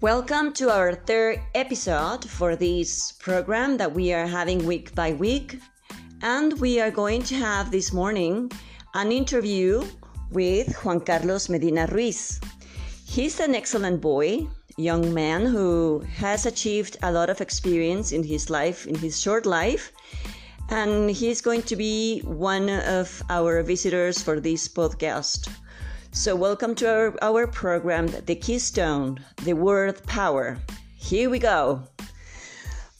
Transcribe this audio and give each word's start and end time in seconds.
Welcome 0.00 0.54
to 0.54 0.70
our 0.70 0.94
third 0.94 1.42
episode 1.54 2.24
for 2.24 2.56
this 2.56 3.12
program 3.12 3.76
that 3.76 3.92
we 3.92 4.14
are 4.14 4.26
having 4.26 4.64
week 4.64 4.94
by 4.94 5.12
week. 5.12 5.60
And 6.22 6.58
we 6.58 6.80
are 6.80 6.90
going 6.90 7.22
to 7.24 7.34
have 7.34 7.70
this 7.70 7.92
morning 7.92 8.50
an 8.94 9.12
interview 9.12 9.84
with 10.30 10.74
Juan 10.82 11.00
Carlos 11.00 11.50
Medina 11.50 11.86
Ruiz. 11.92 12.40
He's 13.06 13.40
an 13.40 13.54
excellent 13.54 14.00
boy, 14.00 14.48
young 14.78 15.12
man 15.12 15.44
who 15.44 16.02
has 16.16 16.46
achieved 16.46 16.96
a 17.02 17.12
lot 17.12 17.28
of 17.28 17.42
experience 17.42 18.12
in 18.12 18.22
his 18.22 18.48
life, 18.48 18.86
in 18.86 18.94
his 18.94 19.20
short 19.20 19.44
life. 19.44 19.92
And 20.70 21.10
he's 21.10 21.42
going 21.42 21.64
to 21.64 21.76
be 21.76 22.20
one 22.20 22.70
of 22.70 23.22
our 23.28 23.62
visitors 23.62 24.22
for 24.22 24.40
this 24.40 24.66
podcast. 24.66 25.50
So, 26.12 26.34
welcome 26.34 26.74
to 26.74 26.90
our, 26.90 27.14
our 27.22 27.46
program, 27.46 28.08
The 28.26 28.34
Keystone, 28.34 29.24
The 29.44 29.52
Word 29.52 30.02
Power. 30.08 30.58
Here 30.96 31.30
we 31.30 31.38
go. 31.38 31.84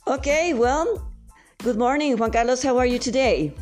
Okay, 0.06 0.54
well, 0.54 1.10
good 1.58 1.76
morning, 1.76 2.16
Juan 2.16 2.30
Carlos. 2.30 2.62
How 2.62 2.78
are 2.78 2.86
you 2.86 3.00
today? 3.00 3.52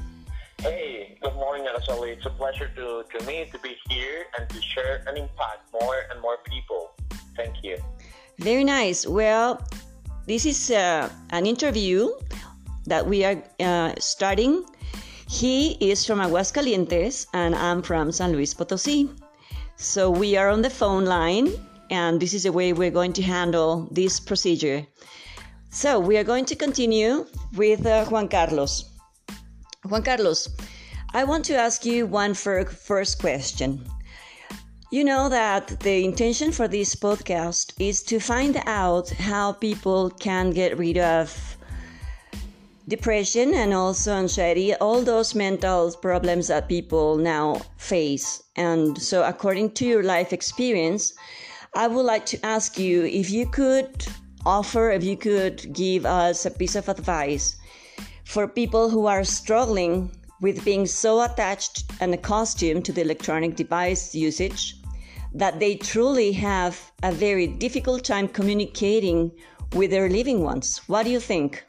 Hey, 0.58 1.16
good 1.22 1.32
morning, 1.32 1.66
Araceli. 1.66 2.08
It's 2.08 2.26
a 2.26 2.30
pleasure 2.30 2.68
to, 2.76 3.04
to 3.10 3.26
me 3.26 3.48
to 3.50 3.58
be 3.60 3.74
here 3.88 4.26
and 4.38 4.46
to 4.50 4.60
share 4.60 5.02
and 5.08 5.16
impact 5.16 5.72
more 5.80 5.96
and 6.10 6.20
more 6.20 6.36
people. 6.44 6.90
Thank 7.34 7.64
you. 7.64 7.78
Very 8.38 8.64
nice. 8.64 9.06
Well, 9.06 9.66
this 10.26 10.44
is 10.44 10.70
uh, 10.70 11.08
an 11.30 11.46
interview 11.46 12.10
that 12.84 13.06
we 13.06 13.24
are 13.24 13.42
uh, 13.60 13.94
starting. 13.98 14.62
He 15.26 15.72
is 15.80 16.04
from 16.04 16.18
Aguascalientes, 16.18 17.28
and 17.32 17.54
I'm 17.54 17.80
from 17.80 18.12
San 18.12 18.32
Luis 18.32 18.52
Potosí. 18.52 19.08
So 19.80 20.10
we 20.10 20.36
are 20.36 20.48
on 20.48 20.62
the 20.62 20.70
phone 20.70 21.04
line, 21.04 21.52
and 21.88 22.18
this 22.20 22.34
is 22.34 22.42
the 22.42 22.50
way 22.50 22.72
we're 22.72 22.90
going 22.90 23.12
to 23.12 23.22
handle 23.22 23.88
this 23.92 24.18
procedure. 24.18 24.84
So 25.70 26.00
we 26.00 26.18
are 26.18 26.24
going 26.24 26.46
to 26.46 26.56
continue 26.56 27.24
with 27.54 27.86
uh, 27.86 28.04
Juan 28.06 28.28
Carlos. 28.28 28.90
Juan 29.84 30.02
Carlos, 30.02 30.48
I 31.14 31.22
want 31.22 31.44
to 31.44 31.54
ask 31.54 31.84
you 31.84 32.06
one 32.06 32.34
first 32.34 33.20
question. 33.20 33.84
You 34.90 35.04
know 35.04 35.28
that 35.28 35.78
the 35.78 36.04
intention 36.04 36.50
for 36.50 36.66
this 36.66 36.96
podcast 36.96 37.72
is 37.78 38.02
to 38.02 38.18
find 38.18 38.60
out 38.66 39.10
how 39.10 39.52
people 39.52 40.10
can 40.10 40.50
get 40.50 40.76
rid 40.76 40.98
of 40.98 41.57
depression 42.88 43.52
and 43.54 43.74
also 43.74 44.14
anxiety, 44.14 44.74
all 44.76 45.02
those 45.02 45.34
mental 45.34 45.92
problems 46.00 46.48
that 46.48 46.68
people 46.68 47.16
now 47.18 47.60
face. 47.76 48.42
And 48.56 49.00
so, 49.00 49.22
according 49.24 49.72
to 49.72 49.86
your 49.86 50.02
life 50.02 50.32
experience, 50.32 51.12
I 51.74 51.86
would 51.86 52.06
like 52.06 52.24
to 52.26 52.44
ask 52.44 52.78
you 52.78 53.04
if 53.04 53.30
you 53.30 53.46
could 53.46 54.06
offer, 54.46 54.90
if 54.90 55.04
you 55.04 55.16
could 55.16 55.72
give 55.74 56.06
us 56.06 56.46
a 56.46 56.50
piece 56.50 56.74
of 56.76 56.88
advice 56.88 57.56
for 58.24 58.48
people 58.48 58.88
who 58.88 59.06
are 59.06 59.24
struggling 59.24 60.10
with 60.40 60.64
being 60.64 60.86
so 60.86 61.22
attached 61.22 61.84
and 62.00 62.14
accustomed 62.14 62.84
to 62.86 62.92
the 62.92 63.02
electronic 63.02 63.56
device 63.56 64.14
usage 64.14 64.76
that 65.34 65.60
they 65.60 65.74
truly 65.74 66.32
have 66.32 66.90
a 67.02 67.12
very 67.12 67.46
difficult 67.46 68.02
time 68.04 68.28
communicating 68.28 69.30
with 69.74 69.90
their 69.90 70.08
living 70.08 70.42
ones. 70.42 70.80
What 70.86 71.02
do 71.02 71.10
you 71.10 71.20
think? 71.20 71.64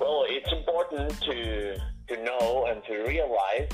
Well, 0.00 0.24
it's 0.28 0.52
important 0.52 1.20
to 1.22 1.78
to 2.08 2.22
know 2.22 2.66
and 2.68 2.82
to 2.84 3.04
realize 3.04 3.68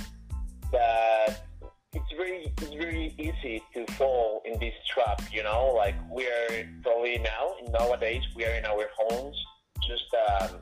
that 0.71 1.47
it's 1.93 2.13
very 2.17 2.53
it's 2.59 2.75
very 2.75 3.15
easy 3.19 3.63
to 3.75 3.87
fall 3.95 4.43
in 4.45 4.59
this 4.61 4.75
trap. 4.93 5.23
You 5.33 5.43
know, 5.43 5.73
like 5.77 5.95
we 6.11 6.27
are 6.27 6.69
probably 6.83 7.19
now 7.19 7.55
nowadays 7.71 8.23
we 8.37 8.45
are 8.45 8.53
in 8.53 8.65
our 8.67 8.87
homes, 8.99 9.37
just 9.89 10.15
um, 10.29 10.59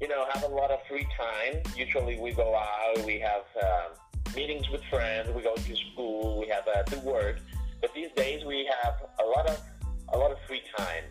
you 0.00 0.08
know 0.08 0.26
have 0.32 0.44
a 0.44 0.48
lot 0.48 0.70
of 0.70 0.80
free 0.88 1.06
time. 1.18 1.62
Usually 1.76 2.20
we 2.20 2.32
go 2.32 2.54
out, 2.54 3.04
we 3.04 3.18
have 3.20 3.44
uh, 3.62 3.88
meetings 4.36 4.68
with 4.70 4.82
friends, 4.90 5.30
we 5.34 5.42
go 5.42 5.54
to 5.54 5.76
school, 5.92 6.38
we 6.40 6.48
have 6.48 6.68
uh, 6.68 6.82
to 6.82 6.98
work. 7.00 7.40
But 7.80 7.94
these 7.94 8.10
days 8.16 8.44
we 8.44 8.68
have 8.82 8.94
a 9.18 9.26
lot 9.26 9.48
of 9.48 9.60
a 10.12 10.18
lot 10.18 10.30
of 10.30 10.38
free 10.46 10.62
time 10.76 11.04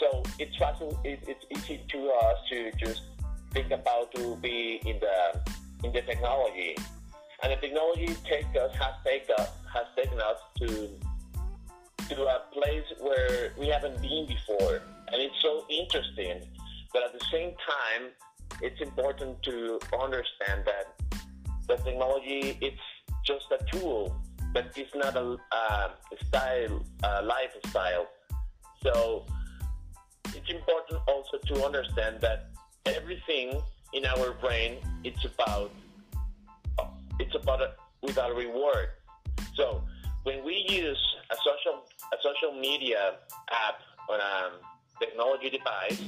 so 0.00 0.22
it's 0.38 0.56
fast, 0.56 0.82
it, 1.04 1.20
it's 1.28 1.44
easy 1.50 1.82
to 1.88 2.10
us 2.24 2.36
to 2.48 2.72
just 2.78 3.02
think 3.52 3.70
about 3.70 4.12
to 4.14 4.36
be 4.36 4.80
in 4.86 4.98
the 4.98 5.40
in 5.84 5.92
the 5.92 6.02
technology, 6.02 6.74
and 7.42 7.52
the 7.52 7.56
technology 7.56 8.16
take 8.24 8.46
us 8.56 8.74
has 8.80 8.94
taken 9.04 9.34
us 9.38 9.50
has 9.74 9.86
taken 9.96 10.18
us 10.18 10.38
to 10.58 10.88
to 12.08 12.22
a 12.24 12.40
place 12.52 12.84
where 12.98 13.52
we 13.58 13.68
haven't 13.68 14.00
been 14.00 14.26
before, 14.26 14.80
and 15.12 15.22
it's 15.22 15.40
so 15.42 15.64
interesting. 15.68 16.40
But 16.92 17.04
at 17.04 17.12
the 17.12 17.24
same 17.30 17.50
time, 17.50 18.10
it's 18.62 18.80
important 18.80 19.42
to 19.44 19.78
understand 20.00 20.64
that 20.64 20.96
the 21.68 21.76
technology 21.76 22.58
it's 22.60 22.86
just 23.24 23.44
a 23.52 23.62
tool, 23.70 24.16
but 24.54 24.72
it's 24.76 24.94
not 24.94 25.14
a, 25.16 25.36
style, 26.26 26.82
a 27.04 27.22
lifestyle. 27.22 28.06
So 28.82 29.26
important 30.50 31.00
also 31.06 31.38
to 31.46 31.64
understand 31.64 32.20
that 32.20 32.50
everything 32.86 33.60
in 33.92 34.04
our 34.06 34.32
brain 34.34 34.76
it's 35.04 35.24
about 35.24 35.70
it's 37.18 37.34
about 37.34 37.60
a, 37.60 37.72
with 38.02 38.16
a 38.16 38.32
reward. 38.32 38.88
So 39.54 39.82
when 40.22 40.44
we 40.44 40.64
use 40.68 41.02
a 41.30 41.36
social 41.36 41.82
a 42.12 42.16
social 42.22 42.58
media 42.58 43.14
app 43.50 43.80
on 44.08 44.20
a 44.20 44.46
um, 44.46 44.52
technology 44.98 45.50
device, 45.50 46.02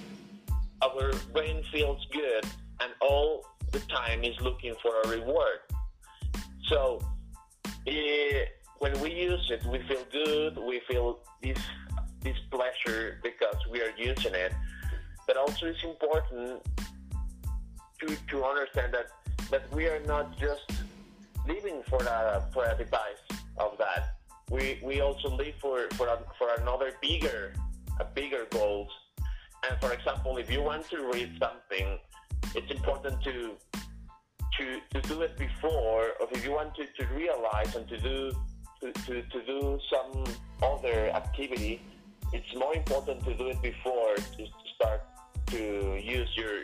our 0.83 1.13
brain 1.33 1.63
feels 1.73 2.05
good 2.13 2.45
and 2.81 2.93
all 3.01 3.45
the 3.71 3.81
time 3.81 4.25
is 4.25 4.39
looking 4.41 4.75
for 4.83 4.93
a 5.05 5.09
reward. 5.09 5.61
So 6.69 7.01
it, 7.87 8.49
when 8.79 8.99
we 9.01 9.13
use 9.13 9.51
it, 9.51 9.65
we 9.67 9.79
feel 9.89 10.05
good. 10.13 10.59
We 10.59 10.81
feel 10.89 11.21
this 11.43 11.59
this 12.23 12.37
pleasure 12.51 13.19
because 13.23 13.57
we 13.71 13.81
are 13.81 13.93
using 13.97 14.35
it. 14.35 14.53
But 15.27 15.37
also 15.37 15.67
it's 15.67 15.85
important 15.85 16.63
to, 18.01 18.17
to 18.29 18.45
understand 18.45 18.95
that, 18.95 19.07
that 19.51 19.73
we 19.73 19.87
are 19.87 20.01
not 20.07 20.39
just 20.39 20.71
living 21.47 21.83
for 21.89 22.03
a, 22.03 22.45
for 22.53 22.65
a 22.65 22.77
device 22.77 23.25
of 23.59 23.79
that. 23.79 24.17
We, 24.51 24.81
we 24.83 25.01
also 25.01 25.35
live 25.35 25.55
for, 25.61 25.89
for, 25.93 26.09
a, 26.09 26.19
for 26.39 26.49
another 26.61 26.93
bigger, 27.01 27.55
a 28.01 28.05
bigger 28.05 28.47
goals. 28.51 28.91
And 29.69 29.81
for 29.81 29.93
example, 29.93 30.37
if 30.39 30.51
you 30.51 30.63
want 30.63 30.89
to 30.91 31.11
read 31.13 31.31
something, 31.41 31.99
it's 32.55 32.71
important 32.71 33.23
to 33.23 33.57
to, 34.59 34.81
to 34.93 35.09
do 35.09 35.23
it 35.23 35.37
before, 35.39 36.13
or 36.21 36.29
if 36.31 36.45
you 36.45 36.53
want 36.53 36.75
to, 36.75 36.85
to 36.85 37.15
realize 37.15 37.75
and 37.75 37.89
to 37.89 37.99
do 37.99 38.33
to, 38.81 38.93
to, 38.93 39.23
to 39.23 39.47
do 39.47 39.79
some 39.91 40.25
other 40.63 41.09
activity, 41.11 41.81
it's 42.33 42.55
more 42.55 42.75
important 42.75 43.25
to 43.25 43.35
do 43.35 43.49
it 43.49 43.61
before 43.63 44.17
to 44.17 44.47
start 44.75 45.05
to 45.47 46.01
use 46.03 46.29
your 46.35 46.63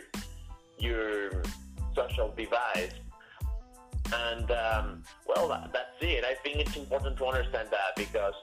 your 0.79 1.43
social 1.95 2.33
device. 2.37 2.95
And 4.13 4.51
um, 4.51 5.03
well, 5.27 5.49
that's 5.49 5.99
it. 6.01 6.25
I 6.25 6.35
think 6.43 6.57
it's 6.57 6.77
important 6.77 7.19
to 7.19 7.27
understand 7.27 7.69
that 7.71 7.97
because 7.97 8.35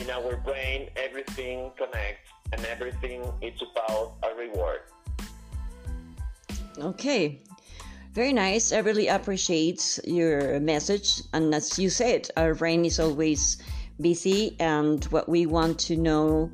in 0.00 0.08
our 0.10 0.36
brain, 0.36 0.90
everything 0.96 1.72
connects 1.76 2.30
and 2.52 2.64
everything 2.66 3.22
is 3.42 3.60
about 3.62 4.14
a 4.22 4.34
reward. 4.36 4.80
Okay, 6.78 7.42
very 8.12 8.32
nice. 8.32 8.72
I 8.72 8.78
really 8.78 9.08
appreciate 9.08 9.98
your 10.04 10.60
message. 10.60 11.22
And 11.32 11.52
as 11.52 11.78
you 11.78 11.90
said, 11.90 12.30
our 12.36 12.54
brain 12.54 12.84
is 12.84 13.00
always 13.00 13.58
busy 14.00 14.56
and 14.60 15.04
what 15.06 15.28
we 15.28 15.46
want 15.46 15.78
to 15.80 15.96
know 15.96 16.50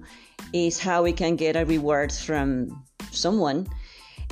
is 0.52 0.78
how 0.78 1.02
we 1.02 1.12
can 1.12 1.36
get 1.36 1.56
a 1.56 1.64
reward 1.64 2.12
from 2.12 2.84
someone. 3.10 3.66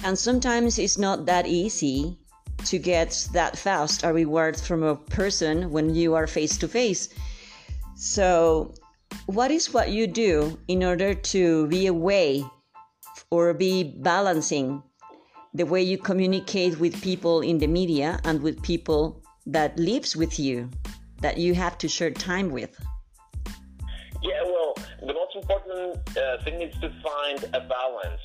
And 0.04 0.18
sometimes 0.18 0.78
it's 0.78 0.98
not 0.98 1.26
that 1.26 1.46
easy 1.46 2.18
to 2.64 2.78
get 2.78 3.28
that 3.32 3.58
fast 3.58 4.04
a 4.04 4.12
reward 4.12 4.56
from 4.56 4.82
a 4.82 4.96
person 4.96 5.70
when 5.70 5.94
you 5.94 6.14
are 6.14 6.26
face 6.26 6.56
to 6.58 6.68
face 6.68 7.08
so 7.94 8.72
what 9.26 9.50
is 9.50 9.72
what 9.72 9.90
you 9.90 10.06
do 10.06 10.58
in 10.68 10.82
order 10.82 11.14
to 11.14 11.66
be 11.68 11.86
away 11.86 12.44
or 13.30 13.52
be 13.54 13.82
balancing 13.98 14.82
the 15.54 15.66
way 15.66 15.82
you 15.82 15.98
communicate 15.98 16.78
with 16.78 17.02
people 17.02 17.40
in 17.40 17.58
the 17.58 17.66
media 17.66 18.18
and 18.24 18.40
with 18.42 18.62
people 18.62 19.22
that 19.44 19.78
lives 19.78 20.16
with 20.16 20.38
you 20.38 20.70
that 21.20 21.36
you 21.36 21.54
have 21.54 21.76
to 21.76 21.88
share 21.88 22.10
time 22.10 22.50
with 22.50 22.74
the 25.06 25.14
most 25.14 25.34
important 25.34 25.98
uh, 26.16 26.42
thing 26.44 26.62
is 26.62 26.74
to 26.80 26.92
find 27.02 27.44
a 27.54 27.60
balance. 27.60 28.20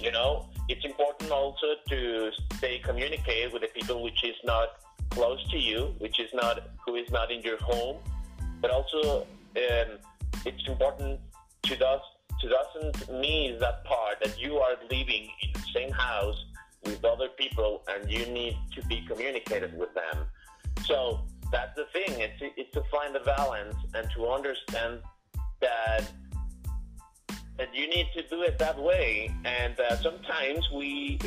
You 0.00 0.12
know, 0.12 0.48
it's 0.68 0.84
important 0.84 1.30
also 1.30 1.66
to 1.88 2.30
stay 2.56 2.78
communicate 2.78 3.52
with 3.52 3.62
the 3.62 3.68
people 3.68 4.02
which 4.02 4.24
is 4.24 4.34
not 4.44 4.68
close 5.10 5.42
to 5.50 5.58
you, 5.58 5.94
which 5.98 6.18
is 6.18 6.30
not 6.34 6.62
who 6.86 6.96
is 6.96 7.10
not 7.10 7.30
in 7.30 7.42
your 7.42 7.58
home, 7.58 7.98
but 8.60 8.70
also 8.70 9.22
um, 9.56 9.98
it's 10.44 10.66
important 10.66 11.20
to 11.64 11.86
us 11.86 12.00
to 12.40 12.48
doesn't 12.48 13.10
miss 13.20 13.60
that 13.60 13.84
part 13.84 14.16
that 14.22 14.38
you 14.38 14.56
are 14.56 14.76
living 14.90 15.28
in 15.42 15.52
the 15.52 15.64
same 15.74 15.90
house 15.90 16.44
with 16.84 17.04
other 17.04 17.28
people 17.38 17.82
and 17.88 18.10
you 18.10 18.26
need 18.26 18.56
to 18.74 18.82
be 18.86 19.04
communicated 19.08 19.76
with 19.78 19.92
them. 19.94 20.26
So 20.84 21.20
that's 21.52 21.74
the 21.76 21.86
thing. 21.92 22.20
It's, 22.20 22.42
it's 22.56 22.72
to 22.72 22.82
find 22.90 23.14
the 23.14 23.20
balance 23.20 23.76
and 23.94 24.08
to 24.16 24.26
understand 24.26 25.00
that 25.60 26.10
that 27.56 27.72
you 27.72 27.88
need 27.88 28.08
to 28.16 28.22
do 28.28 28.42
it 28.42 28.58
that 28.58 28.76
way. 28.76 29.32
And 29.44 29.78
uh, 29.78 29.96
sometimes 29.96 30.68
we 30.72 31.18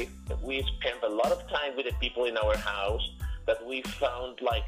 we 0.43 0.65
spend 0.79 1.03
a 1.03 1.09
lot 1.09 1.31
of 1.31 1.47
time 1.49 1.75
with 1.75 1.85
the 1.85 1.93
people 1.99 2.25
in 2.25 2.37
our 2.37 2.57
house 2.57 3.07
that 3.45 3.65
we 3.65 3.81
found 3.99 4.39
like 4.41 4.65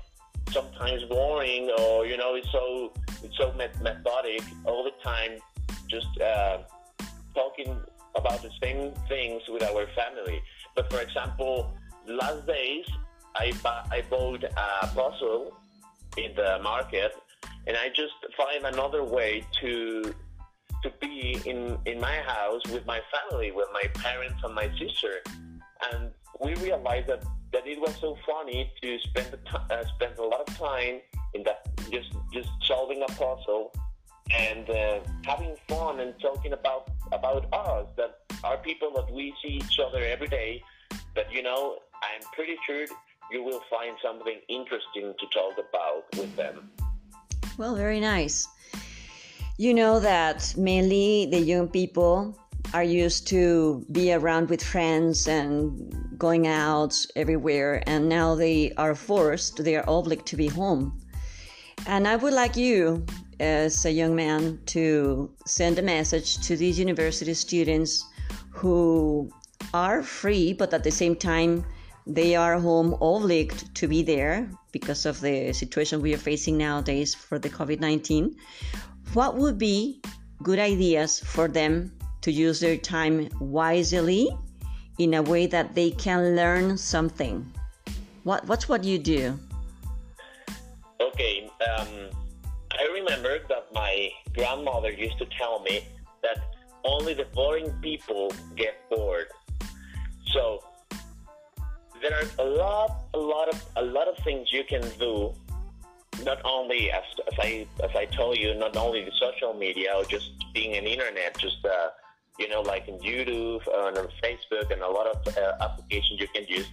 sometimes 0.52 1.04
boring 1.04 1.70
or 1.80 2.06
you 2.06 2.18
know 2.18 2.34
it's 2.36 2.52
so 2.52 2.92
it's 3.24 3.38
so 3.38 3.54
methodic 3.54 4.42
all 4.66 4.84
the 4.84 4.94
time 5.04 5.32
just 5.88 6.08
uh, 6.22 6.58
talking 7.36 7.78
about 8.16 8.42
the 8.42 8.50
same 8.62 8.92
things 9.08 9.42
with 9.48 9.62
our 9.64 9.86
family 9.96 10.42
but 10.76 10.92
for 10.92 11.02
example 11.02 11.72
last 12.08 12.48
days 12.48 12.86
I, 13.36 13.54
I 13.92 14.04
bought 14.10 14.44
a 14.44 14.88
puzzle 14.88 15.54
in 16.18 16.34
the 16.36 16.60
market 16.64 17.14
and 17.68 17.78
I 17.78 17.90
just 17.90 18.14
find 18.38 18.66
another 18.66 19.04
way 19.04 19.44
to 19.62 20.14
to 20.84 20.92
be 21.02 21.40
in 21.46 21.78
in 21.86 22.00
my 22.00 22.18
house 22.18 22.62
with 22.72 22.86
my 22.86 23.02
family 23.14 23.52
with 23.52 23.68
my 23.74 23.84
parents 23.96 24.42
and 24.44 24.56
my 24.56 24.70
sister. 24.78 25.16
And 25.92 26.12
we 26.40 26.56
realized 26.56 27.08
that 27.08 27.24
that 27.54 27.68
it 27.68 27.80
was 27.80 27.96
so 28.00 28.18
funny 28.26 28.72
to 28.82 29.00
spend 29.00 29.38
uh, 29.54 29.84
spend 29.96 30.18
a 30.18 30.24
lot 30.24 30.48
of 30.48 30.58
time 30.58 31.00
in 31.34 31.44
that 31.44 31.68
just 31.92 32.12
just 32.32 32.50
solving 32.64 33.02
a 33.02 33.12
puzzle 33.14 33.74
and 34.32 34.70
uh, 34.70 35.00
having 35.24 35.56
fun 35.68 36.00
and 36.00 36.14
talking 36.20 36.54
about 36.54 36.90
about 37.12 37.52
us 37.54 37.88
that 37.98 38.20
are 38.44 38.58
people 38.58 38.92
that 38.96 39.12
we 39.12 39.34
see 39.44 39.56
each 39.56 39.80
other 39.80 40.04
every 40.04 40.28
day. 40.28 40.62
But 41.16 41.34
you 41.34 41.44
know 41.44 41.80
i'm 42.02 42.22
pretty 42.34 42.56
sure 42.66 42.86
you 43.32 43.44
will 43.44 43.62
find 43.70 43.96
something 44.04 44.40
interesting 44.48 45.14
to 45.20 45.26
talk 45.28 45.54
about 45.58 46.06
with 46.18 46.36
them 46.36 46.72
well 47.60 47.76
very 47.76 48.00
nice. 48.00 48.48
You 49.58 49.74
know 49.74 50.00
that 50.00 50.54
mainly 50.58 51.28
the 51.30 51.42
young 51.42 51.68
people 51.68 52.40
are 52.74 52.86
used 52.86 53.28
to 53.28 53.86
be 53.92 54.14
around 54.14 54.50
with 54.50 54.64
friends 54.64 55.28
and 55.28 56.18
going 56.18 56.48
out 56.48 56.96
everywhere 57.18 57.84
and 57.86 58.08
now 58.08 58.36
they 58.36 58.72
are 58.78 58.96
forced 58.96 59.64
they 59.64 59.76
are 59.76 59.84
obliged 59.90 60.26
to 60.28 60.38
be 60.38 60.48
home. 60.48 61.02
And 61.86 62.08
i 62.08 62.16
would 62.16 62.34
like 62.34 62.56
you 62.56 63.06
as 63.40 63.86
a 63.86 63.92
young 63.92 64.16
man 64.16 64.60
to 64.68 65.30
send 65.46 65.80
a 65.80 65.82
message 65.82 66.38
to 66.48 66.56
these 66.56 66.80
university 66.80 67.34
students 67.34 68.06
who 68.52 69.30
are 69.74 70.02
free 70.02 70.54
but 70.54 70.74
at 70.74 70.84
the 70.86 70.92
same 70.92 71.16
time 71.16 71.66
they 72.08 72.36
are 72.36 72.60
home 72.60 72.94
obliged 73.02 73.74
to 73.76 73.88
be 73.88 74.04
there 74.04 74.50
because 74.72 75.06
of 75.06 75.20
the 75.22 75.54
situation 75.54 76.02
we 76.02 76.14
are 76.14 76.18
facing 76.18 76.58
nowadays 76.58 77.16
for 77.16 77.40
the 77.40 77.50
covid-19 77.50 78.36
what 79.14 79.36
would 79.36 79.58
be 79.58 80.02
good 80.44 80.60
ideas 80.60 81.20
for 81.20 81.48
them 81.48 81.92
to 82.22 82.32
use 82.32 82.60
their 82.60 82.78
time 82.78 83.30
wisely 83.40 84.30
in 85.00 85.14
a 85.16 85.22
way 85.22 85.48
that 85.48 85.74
they 85.74 85.92
can 85.92 86.36
learn 86.36 86.78
something. 86.78 87.52
What 88.24 88.46
what's 88.48 88.68
what 88.68 88.84
you 88.84 89.00
do? 89.00 89.40
Okay, 91.02 91.50
um, 91.72 91.88
I 92.72 92.84
remember 92.94 93.40
that 93.48 93.74
my 93.74 94.10
grandmother 94.36 94.92
used 94.92 95.18
to 95.20 95.26
tell 95.26 95.62
me 95.62 95.86
that 96.22 96.38
only 96.84 97.14
the 97.14 97.26
boring 97.34 97.72
people 97.82 98.32
get 98.56 98.76
bored. 98.90 99.28
So 100.28 100.62
there 102.02 102.14
are 102.14 102.46
a 102.46 102.50
lot, 102.50 103.06
a 103.14 103.18
lot 103.18 103.50
of, 103.50 103.66
a 103.76 103.82
lot 103.84 104.08
of 104.08 104.18
things 104.24 104.52
you 104.52 104.64
can 104.64 104.84
do. 105.00 105.34
Not 106.24 106.42
only 106.44 106.92
as, 106.92 107.04
as 107.32 107.40
I 107.40 107.68
as 107.84 107.92
I 107.96 108.06
told 108.06 108.38
you, 108.38 108.54
not 108.54 108.76
only 108.76 109.06
the 109.06 109.12
social 109.12 109.54
media 109.54 109.94
or 109.96 110.04
just 110.04 110.32
being 110.54 110.76
an 110.76 110.86
internet, 110.86 111.38
just 111.38 111.64
uh, 111.66 111.90
you 112.38 112.50
know, 112.50 112.62
like 112.62 112.88
in 112.88 112.98
YouTube 113.00 113.62
and 113.68 113.98
on 113.98 114.08
Facebook 114.24 114.72
and 114.72 114.82
a 114.82 114.88
lot 114.88 115.08
of 115.08 115.38
uh, 115.38 115.54
applications 115.62 116.20
you 116.20 116.28
can 116.34 116.46
use. 116.48 116.68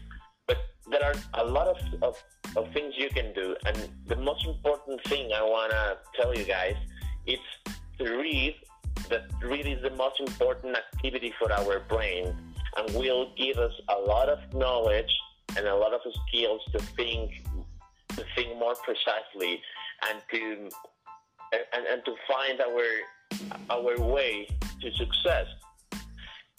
But 0.46 0.58
there 0.90 1.04
are 1.04 1.14
a 1.34 1.44
lot 1.44 1.68
of, 1.68 1.78
of, 2.02 2.16
of 2.56 2.72
things 2.72 2.94
you 2.96 3.08
can 3.08 3.32
do. 3.34 3.56
And 3.66 3.88
the 4.06 4.16
most 4.16 4.46
important 4.46 5.02
thing 5.04 5.30
I 5.32 5.42
want 5.42 5.72
to 5.72 5.98
tell 6.20 6.34
you 6.36 6.44
guys 6.44 6.76
is 7.26 7.38
to 7.98 8.16
read. 8.16 8.54
That 9.10 9.26
read 9.42 9.66
is 9.66 9.82
the 9.82 9.90
most 9.90 10.18
important 10.18 10.76
activity 10.76 11.32
for 11.38 11.52
our 11.52 11.80
brain 11.80 12.34
and 12.76 12.94
will 12.94 13.32
give 13.36 13.56
us 13.58 13.72
a 13.88 13.98
lot 13.98 14.28
of 14.28 14.38
knowledge 14.54 15.12
and 15.56 15.66
a 15.66 15.74
lot 15.74 15.92
of 15.92 16.00
skills 16.28 16.60
to 16.72 16.78
think 16.96 17.30
to 18.10 18.24
think 18.34 18.56
more 18.58 18.74
precisely 18.84 19.60
and 20.08 20.22
to 20.30 20.68
and, 21.52 21.86
and 21.86 22.04
to 22.04 22.14
find 22.28 22.60
our 22.60 22.86
our 23.70 23.98
way 24.00 24.48
to 24.80 24.92
success. 24.92 25.46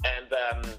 And 0.05 0.31
um, 0.33 0.71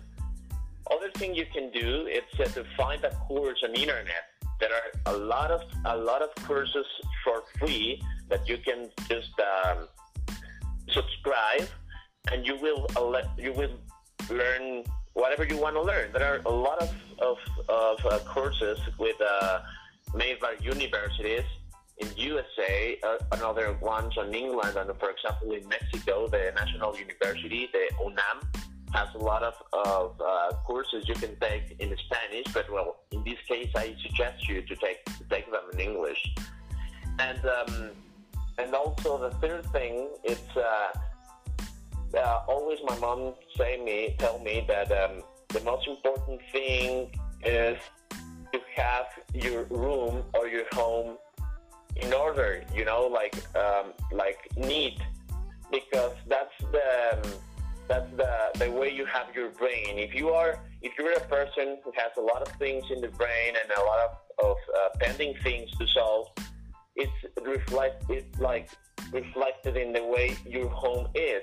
other 0.90 1.10
thing 1.14 1.34
you 1.34 1.46
can 1.52 1.70
do 1.70 2.06
is 2.06 2.22
uh, 2.40 2.44
to 2.44 2.64
find 2.76 3.02
a 3.04 3.10
course 3.10 3.58
on 3.64 3.72
the 3.72 3.80
internet. 3.80 4.24
There 4.60 4.70
are 4.72 5.14
a 5.14 5.16
lot 5.16 5.50
of 5.50 5.62
a 5.84 5.96
lot 5.96 6.22
of 6.22 6.30
courses 6.46 6.86
for 7.24 7.42
free 7.58 8.02
that 8.28 8.48
you 8.48 8.58
can 8.58 8.90
just 9.08 9.32
um, 9.40 9.88
subscribe, 10.88 11.68
and 12.32 12.46
you 12.46 12.56
will 12.56 12.86
you 13.38 13.52
will 13.52 13.76
learn 14.30 14.84
whatever 15.14 15.44
you 15.44 15.58
want 15.58 15.74
to 15.76 15.82
learn. 15.82 16.12
There 16.12 16.24
are 16.34 16.40
a 16.46 16.50
lot 16.50 16.80
of 16.82 16.94
of, 17.20 17.36
of 17.68 18.06
uh, 18.06 18.18
courses 18.20 18.78
with 18.98 19.16
uh, 19.20 19.60
made 20.14 20.38
by 20.40 20.54
universities 20.60 21.44
in 21.98 22.08
USA, 22.16 22.98
uh, 23.02 23.16
another 23.32 23.76
ones 23.82 24.14
in 24.16 24.32
England, 24.32 24.76
and 24.76 24.90
for 25.00 25.10
example 25.10 25.52
in 25.52 25.68
Mexico, 25.68 26.28
the 26.28 26.52
National 26.54 26.96
University, 26.96 27.68
the 27.72 27.90
UNAM, 28.04 28.38
has 28.94 29.08
a 29.14 29.18
lot 29.18 29.42
of, 29.42 29.54
of 29.72 30.20
uh, 30.20 30.52
courses 30.64 31.06
you 31.08 31.14
can 31.14 31.36
take 31.40 31.76
in 31.78 31.94
Spanish. 32.06 32.46
But 32.54 32.72
well, 32.72 33.00
in 33.10 33.22
this 33.24 33.38
case, 33.46 33.70
I 33.76 33.94
suggest 34.02 34.48
you 34.48 34.62
to 34.62 34.76
take 34.76 35.04
to 35.06 35.24
take 35.28 35.50
them 35.50 35.62
in 35.72 35.80
English. 35.80 36.34
And 37.18 37.40
um, 37.44 37.90
and 38.58 38.74
also 38.74 39.18
the 39.18 39.30
third 39.36 39.66
thing, 39.66 40.08
it's 40.24 40.56
uh, 40.56 40.98
uh 42.18 42.40
always 42.48 42.78
my 42.86 42.98
mom 42.98 43.34
say 43.56 43.82
me 43.82 44.14
tell 44.18 44.38
me 44.38 44.64
that 44.68 44.90
um, 44.92 45.22
the 45.48 45.60
most 45.60 45.86
important 45.86 46.40
thing 46.52 47.10
is 47.44 47.78
to 48.52 48.60
have 48.76 49.06
your 49.34 49.64
room 49.64 50.24
or 50.34 50.46
your 50.46 50.64
home 50.72 51.16
in 51.96 52.12
order, 52.12 52.62
you 52.74 52.84
know, 52.84 53.02
like 53.06 53.36
um, 53.56 53.92
like 54.12 54.38
neat, 54.56 54.98
because 55.70 56.12
that's 56.28 56.58
the 56.72 56.88
um, 57.12 57.32
that's 57.88 58.10
the 58.16 58.30
the 58.58 58.70
way 58.70 58.92
you 58.92 59.04
have 59.06 59.34
your 59.34 59.50
brain. 59.50 59.98
If 59.98 60.14
you 60.14 60.28
are 60.30 60.60
if 60.82 60.92
you're 60.98 61.12
a 61.12 61.26
person 61.28 61.78
who 61.84 61.92
has 61.96 62.12
a 62.16 62.20
lot 62.20 62.42
of 62.42 62.48
things 62.56 62.84
in 62.94 63.00
the 63.00 63.08
brain 63.08 63.54
and 63.60 63.70
a 63.76 63.84
lot 63.84 63.98
of, 64.06 64.46
of 64.50 64.56
uh, 64.76 64.88
pending 65.00 65.34
things 65.42 65.70
to 65.78 65.86
solve, 65.88 66.28
it's 66.94 67.12
reflect 67.42 68.04
it's 68.08 68.38
like 68.38 68.70
reflected 69.12 69.76
in 69.76 69.92
the 69.92 70.04
way 70.04 70.36
your 70.46 70.68
home 70.68 71.08
is. 71.14 71.42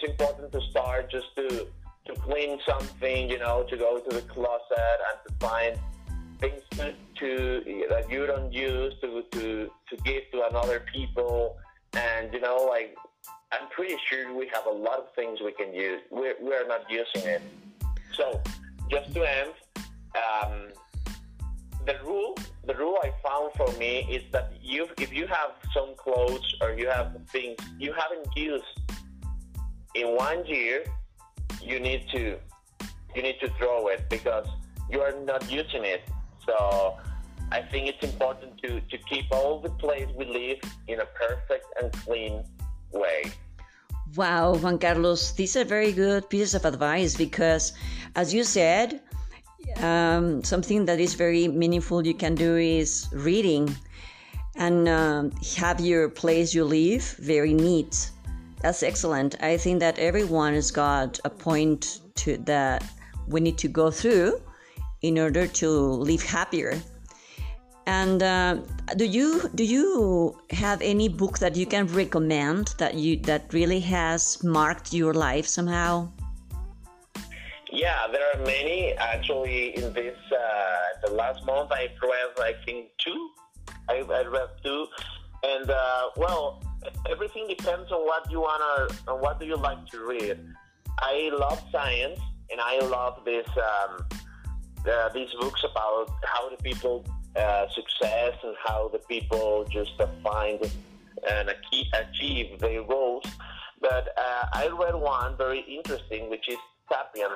It's 0.00 0.08
important 0.12 0.52
to 0.52 0.60
start 0.70 1.10
just 1.10 1.34
to 1.34 1.66
to 2.06 2.12
clean 2.20 2.60
something, 2.66 3.28
you 3.28 3.38
know, 3.38 3.64
to 3.68 3.76
go 3.76 3.98
to 3.98 4.14
the 4.14 4.22
closet 4.22 4.98
and 5.08 5.18
to 5.26 5.46
find 5.46 5.76
things 6.38 6.62
to, 6.70 6.94
to 7.18 7.86
that 7.90 8.08
you 8.08 8.24
don't 8.24 8.52
use 8.52 8.94
to, 9.00 9.24
to 9.32 9.68
to 9.88 9.96
give 10.04 10.22
to 10.30 10.46
another 10.48 10.84
people. 10.94 11.56
And 11.94 12.32
you 12.32 12.40
know 12.40 12.68
like 12.70 12.96
i'm 13.50 13.68
pretty 13.70 13.96
sure 14.08 14.32
we 14.32 14.48
have 14.54 14.66
a 14.66 14.76
lot 14.86 14.98
of 15.00 15.12
things 15.16 15.40
we 15.40 15.50
can 15.50 15.74
use. 15.74 16.00
We're, 16.12 16.36
we're 16.40 16.68
not 16.68 16.82
using 16.88 17.28
it. 17.28 17.42
So 18.12 18.40
just 18.88 19.12
to 19.14 19.24
end 19.24 19.52
um, 20.14 20.68
the 21.86 21.96
rule 22.04 22.36
the 22.66 22.74
rule 22.74 22.98
i 23.02 23.10
found 23.26 23.52
for 23.54 23.76
me 23.78 24.06
is 24.08 24.22
that 24.30 24.52
you 24.62 24.86
if 24.98 25.12
you 25.12 25.26
have 25.26 25.52
some 25.74 25.94
clothes 25.96 26.54
or 26.60 26.70
you 26.78 26.86
have 26.86 27.18
things 27.32 27.56
you 27.80 27.92
haven't 27.92 28.28
used 28.36 28.78
in 30.00 30.08
one 30.14 30.44
year 30.46 30.84
you 31.62 31.78
need 31.80 32.02
to 32.12 32.38
you 33.14 33.22
need 33.22 33.38
to 33.40 33.48
throw 33.58 33.88
it 33.88 34.08
because 34.08 34.46
you 34.90 35.00
are 35.00 35.14
not 35.24 35.50
using 35.50 35.84
it 35.84 36.02
so 36.46 36.96
I 37.50 37.62
think 37.62 37.88
it's 37.88 38.04
important 38.04 38.60
to, 38.62 38.80
to 38.80 38.96
keep 39.10 39.26
all 39.30 39.60
the 39.60 39.70
place 39.70 40.08
we 40.14 40.26
live 40.26 40.58
in 40.86 41.00
a 41.00 41.06
perfect 41.06 41.64
and 41.80 41.90
clean 42.04 42.44
way. 42.92 43.22
Wow, 44.16 44.56
Juan 44.56 44.78
Carlos, 44.78 45.32
these 45.32 45.56
are 45.56 45.64
very 45.64 45.92
good 45.92 46.28
pieces 46.28 46.54
of 46.54 46.64
advice 46.66 47.16
because, 47.16 47.72
as 48.16 48.34
you 48.34 48.44
said, 48.44 49.00
um, 49.78 50.44
something 50.44 50.84
that 50.86 51.00
is 51.00 51.14
very 51.14 51.48
meaningful 51.48 52.06
you 52.06 52.14
can 52.14 52.34
do 52.34 52.56
is 52.56 53.08
reading. 53.12 53.74
and 54.58 54.88
um, 54.88 55.30
have 55.56 55.80
your 55.80 56.08
place 56.08 56.52
you 56.52 56.64
live 56.64 57.02
very 57.22 57.54
neat. 57.54 58.10
That's 58.60 58.82
excellent. 58.82 59.42
I 59.42 59.56
think 59.56 59.80
that 59.80 59.98
everyone 59.98 60.54
has 60.54 60.70
got 60.70 61.20
a 61.24 61.30
point 61.30 62.00
to 62.16 62.36
that 62.38 62.84
we 63.28 63.40
need 63.40 63.58
to 63.58 63.68
go 63.68 63.90
through 63.90 64.40
in 65.02 65.18
order 65.18 65.46
to 65.46 65.68
live 65.68 66.22
happier. 66.22 66.80
And 67.86 68.22
uh, 68.22 68.56
do 68.96 69.06
you 69.06 69.48
do 69.54 69.64
you 69.64 70.36
have 70.50 70.82
any 70.82 71.08
book 71.08 71.38
that 71.38 71.56
you 71.56 71.64
can 71.64 71.86
recommend 71.86 72.74
that 72.78 72.94
you 72.94 73.16
that 73.20 73.52
really 73.54 73.80
has 73.80 74.42
marked 74.44 74.92
your 74.92 75.14
life 75.14 75.46
somehow? 75.46 76.10
Yeah, 77.72 78.06
there 78.12 78.26
are 78.34 78.44
many. 78.44 78.92
Actually, 78.92 79.76
in 79.76 79.92
this 79.94 80.18
uh, 80.32 81.06
the 81.06 81.14
last 81.14 81.46
month, 81.46 81.70
I 81.72 81.88
read 82.02 82.32
I 82.40 82.52
think 82.66 82.90
two. 82.98 83.30
I, 83.88 84.00
I 84.00 84.26
read 84.26 84.50
two, 84.62 84.86
and 85.42 85.70
uh, 85.70 86.10
well, 86.16 86.60
everything 87.10 87.46
depends 87.48 87.90
on 87.90 88.04
what 88.06 88.30
you 88.30 88.40
wanna, 88.40 88.88
on 89.08 89.20
what 89.20 89.40
do 89.40 89.46
you 89.46 89.56
like 89.56 89.86
to 89.88 90.06
read. 90.06 90.38
I 90.98 91.30
love 91.32 91.62
science, 91.70 92.20
and 92.50 92.60
I 92.60 92.80
love 92.80 93.24
this 93.24 93.46
um, 93.56 94.04
uh, 94.90 95.08
these 95.10 95.30
books 95.40 95.64
about 95.64 96.10
how 96.24 96.48
the 96.48 96.56
people 96.62 97.04
uh, 97.36 97.66
success 97.70 98.34
and 98.42 98.54
how 98.64 98.88
the 98.88 98.98
people 99.00 99.66
just 99.70 99.92
find 100.22 100.60
and 101.28 101.54
achieve 101.94 102.58
their 102.60 102.82
goals. 102.84 103.24
But 103.80 104.08
uh, 104.16 104.46
I 104.52 104.68
read 104.68 104.94
one 104.94 105.36
very 105.36 105.60
interesting, 105.60 106.30
which 106.30 106.48
is 106.48 106.58
*Sapiens*. 106.90 107.32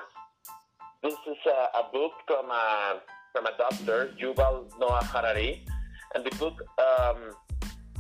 This 1.03 1.15
is 1.27 1.37
a, 1.47 1.79
a 1.79 1.93
book 1.93 2.13
from 2.27 2.51
a 2.51 3.01
from 3.33 3.47
a 3.47 3.57
doctor, 3.57 4.13
Yuval 4.21 4.71
Noah 4.79 5.05
Harari, 5.05 5.65
and 6.15 6.25
the 6.25 6.37
book, 6.37 6.61
um, 6.79 7.33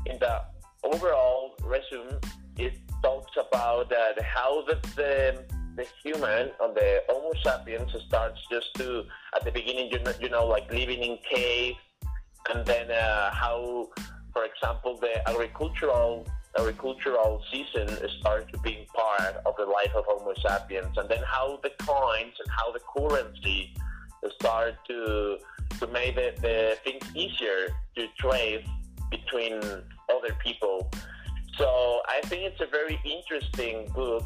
in 0.06 0.18
the 0.18 0.42
overall 0.84 1.54
resume, 1.64 2.18
it 2.56 2.74
talks 3.02 3.32
about 3.36 3.92
uh, 3.92 4.22
how 4.22 4.64
the, 4.66 4.78
the 4.96 5.44
the 5.76 5.86
human 6.02 6.50
on 6.60 6.74
the 6.74 7.02
Homo 7.08 7.32
sapiens 7.42 7.90
starts 8.06 8.38
just 8.50 8.74
to 8.74 9.04
at 9.34 9.44
the 9.44 9.50
beginning, 9.50 9.90
you 9.90 10.00
know, 10.00 10.12
you 10.20 10.28
know 10.28 10.46
like 10.46 10.70
living 10.70 11.02
in 11.02 11.18
caves, 11.28 11.78
and 12.52 12.66
then 12.66 12.90
uh, 12.90 13.30
how, 13.32 13.88
for 14.32 14.44
example, 14.44 14.98
the 15.00 15.26
agricultural 15.28 16.26
agricultural 16.58 17.42
season 17.50 17.88
starts 18.20 18.52
to 18.52 18.58
be 18.58 18.86
part 18.94 19.36
of 19.46 19.54
the 19.56 19.64
life 19.64 19.92
of 19.96 20.04
Homo 20.06 20.34
sapiens, 20.46 20.96
and 20.98 21.08
then 21.08 21.22
how 21.24 21.58
the 21.62 21.70
coins 21.78 22.34
and 22.38 22.50
how 22.50 22.70
the 22.72 22.80
currency 22.94 23.74
start 24.34 24.74
to 24.88 25.38
to 25.80 25.86
make 25.88 26.14
the, 26.14 26.34
the 26.40 26.76
things 26.84 27.04
easier 27.16 27.74
to 27.96 28.06
trade 28.18 28.64
between 29.10 29.60
other 30.14 30.34
people. 30.42 30.90
So 31.58 32.00
I 32.08 32.20
think 32.28 32.42
it's 32.44 32.60
a 32.60 32.66
very 32.66 32.98
interesting 33.04 33.90
book, 33.94 34.24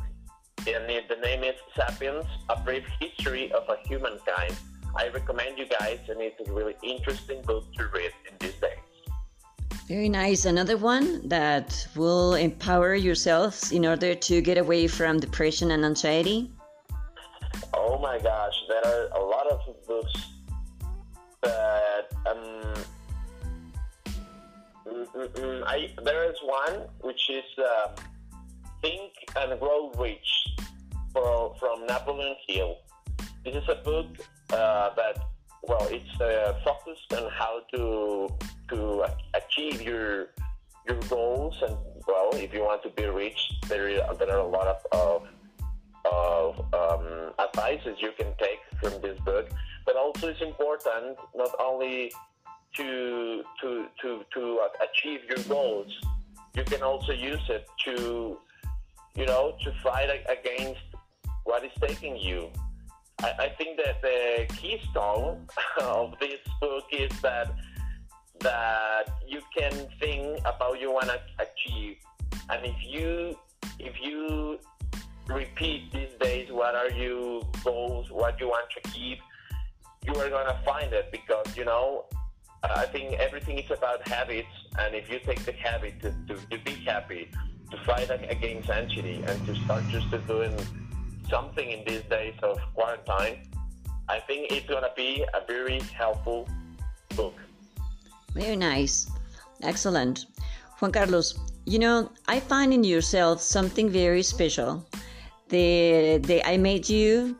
and 0.58 0.84
the 1.12 1.16
name 1.22 1.42
is 1.44 1.56
*Sapiens: 1.74 2.26
A 2.48 2.60
Brief 2.60 2.84
History 3.00 3.52
of 3.52 3.68
a 3.68 3.76
Humankind*. 3.88 4.54
I 4.96 5.08
recommend 5.08 5.58
you 5.58 5.66
guys, 5.66 6.00
and 6.08 6.20
it's 6.20 6.40
a 6.48 6.52
really 6.52 6.76
interesting 6.82 7.42
book 7.42 7.64
to 7.76 7.88
read 7.94 8.12
in 8.28 8.34
these 8.40 8.58
days. 8.60 8.78
Very 9.88 10.08
nice. 10.08 10.46
Another 10.46 10.76
one 10.76 11.28
that 11.28 11.86
will 11.94 12.34
empower 12.34 12.94
yourselves 12.94 13.72
in 13.72 13.86
order 13.86 14.14
to 14.14 14.40
get 14.40 14.58
away 14.58 14.88
from 14.88 15.20
depression 15.20 15.70
and 15.70 15.84
anxiety. 15.84 16.50
Oh 17.74 17.98
my 17.98 18.18
gosh, 18.18 18.54
there 18.68 18.84
are 18.84 19.08
a 19.14 19.24
lot 19.24 19.46
of 19.46 19.60
books 19.86 20.16
that 21.42 22.06
um, 22.26 22.74
mm, 25.14 25.62
I, 25.66 25.90
there 26.04 26.30
is 26.30 26.36
one 26.42 26.88
which 27.00 27.30
is 27.30 27.44
uh, 27.58 27.88
Think 28.82 29.12
and 29.36 29.58
Grow 29.60 29.92
Rich 29.98 30.28
for, 31.12 31.54
from 31.58 31.86
Napoleon 31.86 32.36
Hill. 32.48 32.76
This 33.44 33.56
is 33.56 33.68
a 33.68 33.76
book 33.76 34.06
uh, 34.52 34.90
that 34.94 35.18
well, 35.62 35.88
it's 35.90 36.20
uh, 36.20 36.54
focused 36.64 37.12
on 37.12 37.30
how 37.32 37.60
to 37.74 38.28
to 38.68 39.04
achieve 39.34 39.82
your 39.82 40.28
your 40.88 41.00
goals 41.08 41.56
and 41.62 41.76
well, 42.06 42.30
if 42.34 42.54
you 42.54 42.62
want 42.62 42.82
to 42.84 42.90
be 42.90 43.04
rich, 43.04 43.38
there 43.68 43.88
there 44.18 44.30
are 44.30 44.38
a 44.38 44.46
lot 44.46 44.66
of 44.68 44.78
of, 44.92 45.28
of 46.04 46.74
um, 46.74 47.32
advices 47.38 47.96
you 48.00 48.12
can 48.16 48.32
take 48.38 48.60
from 48.80 49.00
this 49.02 49.18
book. 49.20 49.48
But 49.84 49.96
also, 49.96 50.28
it's 50.28 50.40
important 50.40 51.16
not 51.34 51.50
only 51.60 52.12
to 52.76 53.42
to 53.60 53.86
to 54.02 54.24
to 54.34 54.60
achieve 54.86 55.20
your 55.28 55.44
goals. 55.48 55.92
You 56.54 56.64
can 56.64 56.82
also 56.82 57.12
use 57.12 57.44
it 57.48 57.66
to 57.84 58.38
you 59.14 59.26
know 59.26 59.56
to 59.62 59.72
fight 59.82 60.10
against 60.28 60.80
what 61.44 61.64
is 61.64 61.72
taking 61.80 62.16
you 62.16 62.50
I, 63.20 63.32
I 63.38 63.48
think 63.56 63.78
that 63.78 64.02
the 64.02 64.46
keystone 64.54 65.46
of 65.80 66.14
this 66.20 66.40
book 66.60 66.84
is 66.92 67.10
that 67.22 67.54
that 68.40 69.04
you 69.26 69.40
can 69.56 69.72
think 69.98 70.40
about 70.40 70.78
you 70.80 70.92
want 70.92 71.06
to 71.06 71.20
achieve, 71.38 71.96
and 72.50 72.66
if 72.66 72.76
you 72.82 73.36
if 73.78 73.94
you 74.02 74.58
repeat 75.28 75.90
these 75.92 76.10
days 76.20 76.52
what 76.52 76.74
are 76.74 76.90
your 76.90 77.42
goals, 77.64 78.10
what 78.10 78.38
you 78.38 78.48
want 78.48 78.66
to 78.70 78.90
keep, 78.90 79.18
you 80.04 80.14
are 80.14 80.28
gonna 80.28 80.60
find 80.64 80.92
it 80.92 81.10
because 81.10 81.56
you 81.56 81.64
know 81.64 82.04
I 82.62 82.86
think 82.86 83.14
everything 83.14 83.58
is 83.58 83.70
about 83.70 84.06
habits, 84.08 84.48
and 84.78 84.94
if 84.94 85.10
you 85.10 85.18
take 85.20 85.44
the 85.44 85.52
habit 85.52 86.00
to, 86.02 86.10
to, 86.28 86.34
to 86.50 86.58
be 86.64 86.72
happy, 86.84 87.30
to 87.70 87.76
fight 87.84 88.10
against 88.10 88.70
anxiety, 88.70 89.22
and 89.26 89.46
to 89.46 89.54
start 89.64 89.84
just 89.88 90.10
doing 90.26 90.54
something 91.28 91.70
in 91.70 91.84
these 91.84 92.02
days 92.10 92.34
of 92.42 92.58
quarantine, 92.74 93.48
I 94.08 94.20
think 94.20 94.52
it's 94.52 94.66
going 94.66 94.82
to 94.82 94.92
be 94.96 95.24
a 95.34 95.46
very 95.46 95.80
helpful 95.94 96.48
book. 97.16 97.34
Very 98.34 98.56
nice. 98.56 99.10
Excellent. 99.62 100.26
Juan 100.78 100.92
Carlos, 100.92 101.38
you 101.64 101.78
know, 101.78 102.10
I 102.28 102.38
find 102.40 102.72
in 102.72 102.84
yourself 102.84 103.40
something 103.40 103.88
very 103.90 104.22
special. 104.22 104.86
The 105.48 106.20
day 106.22 106.42
I 106.44 106.56
met 106.56 106.88
you, 106.88 107.36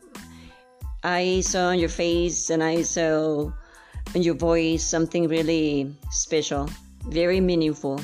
I 1.03 1.41
saw 1.41 1.69
on 1.69 1.79
your 1.79 1.89
face 1.89 2.49
and 2.49 2.63
I 2.63 2.81
saw 2.81 3.51
in 4.13 4.23
your 4.23 4.35
voice 4.35 4.83
something 4.83 5.27
really 5.27 5.93
special, 6.11 6.69
very 7.07 7.39
meaningful. 7.39 7.99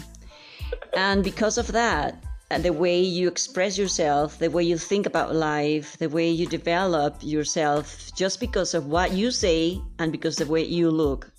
And 0.95 1.23
because 1.23 1.57
of 1.57 1.67
that, 1.71 2.23
uh, 2.51 2.57
the 2.59 2.73
way 2.73 2.99
you 3.01 3.27
express 3.27 3.77
yourself, 3.77 4.37
the 4.37 4.49
way 4.49 4.63
you 4.63 4.77
think 4.77 5.05
about 5.05 5.33
life, 5.33 5.97
the 5.97 6.09
way 6.09 6.29
you 6.29 6.45
develop 6.45 7.17
yourself, 7.21 8.11
just 8.15 8.39
because 8.39 8.73
of 8.73 8.87
what 8.87 9.11
you 9.11 9.31
say 9.31 9.81
and 9.97 10.11
because 10.11 10.39
of 10.39 10.47
the 10.47 10.53
way 10.53 10.63
you 10.63 10.91
look. 10.91 11.31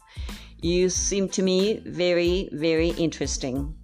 You 0.60 0.88
seem 0.88 1.28
to 1.30 1.42
me 1.42 1.80
very, 1.86 2.48
very 2.52 2.88
interesting. 2.90 3.74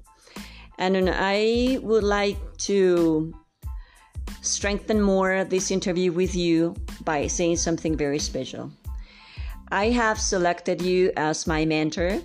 And 0.79 1.11
I 1.13 1.79
would 1.83 2.03
like 2.03 2.39
to 2.69 3.35
strengthen 4.43 5.03
more 5.03 5.45
this 5.45 5.71
interview 5.71 6.11
with 6.11 6.35
you 6.35 6.75
by 7.05 7.27
saying 7.27 7.57
something 7.57 7.97
very 7.97 8.19
special. 8.19 8.73
I 9.71 9.91
have 9.91 10.21
selected 10.21 10.83
you 10.83 11.13
as 11.17 11.47
my 11.47 11.65
mentor 11.65 12.21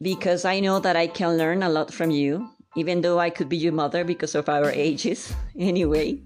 because 0.00 0.44
I 0.44 0.60
know 0.60 0.80
that 0.80 0.96
I 0.96 1.06
can 1.06 1.38
learn 1.38 1.62
a 1.62 1.68
lot 1.68 1.92
from 1.92 2.10
you 2.10 2.48
even 2.74 3.02
though 3.02 3.18
I 3.18 3.30
could 3.30 3.48
be 3.48 3.56
your 3.56 3.72
mother 3.72 4.04
because 4.04 4.34
of 4.34 4.48
our 4.48 4.70
ages 4.70 5.34
anyway. 5.58 6.18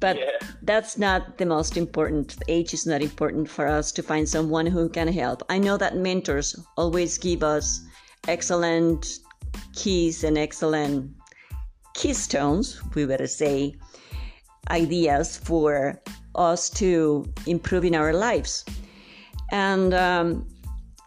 But 0.00 0.18
yeah. 0.18 0.46
that's 0.62 0.96
not 0.96 1.38
the 1.38 1.46
most 1.46 1.76
important. 1.76 2.36
Age 2.46 2.72
is 2.72 2.86
not 2.86 3.02
important 3.02 3.48
for 3.48 3.66
us 3.66 3.90
to 3.92 4.02
find 4.02 4.28
someone 4.28 4.66
who 4.66 4.88
can 4.88 5.08
help. 5.08 5.42
I 5.48 5.58
know 5.58 5.76
that 5.76 5.96
mentors 5.96 6.54
always 6.76 7.18
give 7.18 7.42
us 7.42 7.80
excellent 8.28 9.18
keys 9.74 10.22
and 10.22 10.38
excellent 10.38 11.10
keystones, 11.94 12.80
we 12.94 13.06
better 13.06 13.26
say, 13.26 13.74
ideas 14.70 15.36
for 15.36 16.00
us 16.36 16.70
to 16.70 17.24
improve 17.46 17.84
in 17.84 17.96
our 17.96 18.12
lives. 18.12 18.64
And 19.50 19.94
um, 19.94 20.46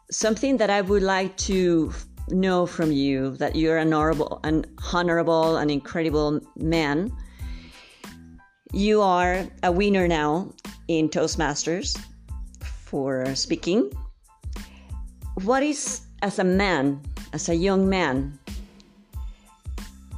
something 0.10 0.58
that 0.58 0.70
I 0.70 0.82
would 0.82 1.04
like 1.04 1.38
to 1.38 1.94
know 2.30 2.66
from 2.66 2.92
you 2.92 3.36
that 3.38 3.56
you're 3.56 3.78
an 3.78 3.94
honorable, 3.94 4.40
an 4.44 4.66
honorable, 4.94 5.58
and 5.58 5.70
incredible 5.70 6.42
man. 6.56 7.12
You 8.74 9.02
are 9.02 9.46
a 9.64 9.72
winner 9.72 10.08
now 10.08 10.54
in 10.88 11.10
Toastmasters 11.10 12.00
for 12.62 13.36
speaking. 13.36 13.92
What 15.44 15.64
is, 15.64 16.02
as 16.22 16.40
a 16.40 16.44
man, 16.44 17.02
as 17.34 17.50
a 17.50 17.56
young 17.56 17.90
man, 17.90 18.40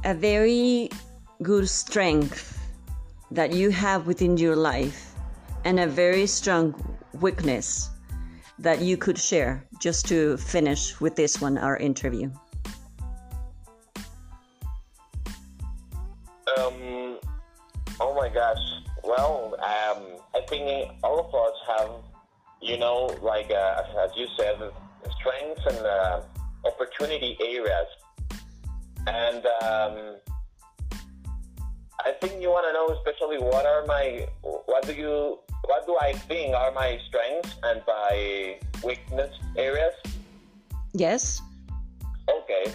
a 0.04 0.14
very 0.14 0.90
good 1.42 1.68
strength 1.68 2.58
that 3.30 3.52
you 3.52 3.70
have 3.70 4.06
within 4.06 4.36
your 4.36 4.56
life 4.56 5.14
and 5.64 5.80
a 5.80 5.86
very 5.86 6.26
strong 6.26 6.74
weakness 7.20 7.90
that 8.64 8.80
you 8.80 8.96
could 8.96 9.18
share 9.18 9.64
just 9.78 10.08
to 10.08 10.36
finish 10.38 11.00
with 11.00 11.14
this 11.14 11.40
one, 11.40 11.58
our 11.58 11.76
interview? 11.76 12.30
Um, 16.56 17.18
oh 18.00 18.14
my 18.16 18.30
gosh. 18.32 18.58
Well, 19.04 19.54
um, 19.58 20.02
I 20.34 20.40
think 20.48 20.90
all 21.02 21.20
of 21.20 21.34
us 21.34 21.56
have, 21.78 21.90
you 22.62 22.78
know, 22.78 23.14
like 23.22 23.50
uh, 23.50 23.82
as 24.02 24.10
you 24.16 24.26
said, 24.38 24.56
strengths 25.20 25.66
and 25.66 25.86
uh, 25.86 26.22
opportunity 26.64 27.36
areas. 27.42 27.86
And 29.06 29.44
um, 29.62 30.16
think 32.20 32.40
you 32.40 32.48
want 32.48 32.66
to 32.66 32.72
know 32.72 32.86
especially 32.98 33.38
what 33.38 33.66
are 33.66 33.84
my, 33.86 34.26
what 34.42 34.86
do 34.86 34.92
you, 34.92 35.38
what 35.66 35.86
do 35.86 35.96
I 36.00 36.12
think 36.12 36.54
are 36.54 36.72
my 36.72 36.98
strengths 37.08 37.54
and 37.62 37.82
my 37.86 38.58
weakness 38.82 39.32
areas? 39.56 39.94
Yes. 40.92 41.40
Okay. 42.28 42.72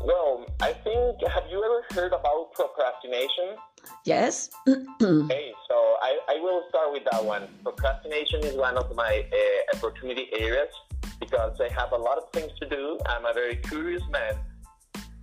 Well, 0.00 0.46
I 0.60 0.72
think, 0.72 1.16
have 1.28 1.44
you 1.50 1.62
ever 1.64 1.84
heard 1.90 2.12
about 2.12 2.52
procrastination? 2.52 3.56
Yes. 4.04 4.50
okay, 4.68 5.52
so 5.68 5.74
I, 6.02 6.18
I 6.28 6.40
will 6.40 6.62
start 6.68 6.92
with 6.92 7.02
that 7.10 7.24
one. 7.24 7.48
Procrastination 7.62 8.44
is 8.44 8.54
one 8.54 8.76
of 8.76 8.94
my 8.94 9.24
uh, 9.32 9.76
opportunity 9.76 10.28
areas 10.38 10.68
because 11.20 11.60
I 11.60 11.68
have 11.72 11.92
a 11.92 11.96
lot 11.96 12.18
of 12.18 12.30
things 12.32 12.52
to 12.60 12.68
do. 12.68 12.98
I'm 13.06 13.24
a 13.24 13.32
very 13.32 13.56
curious 13.56 14.02
man 14.10 14.34